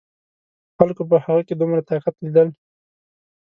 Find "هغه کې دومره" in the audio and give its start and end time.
1.25-1.81